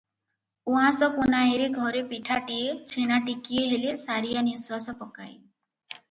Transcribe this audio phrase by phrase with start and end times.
[0.69, 5.35] ଉଆଁସ ପୁନାଇରେ ଘରେ ପିଠାଟିଏ, ଛେନାଟିକିଏ ହେଲେ ସାରିଆ ନିଃଶ୍ୱାସ ପକାଏ।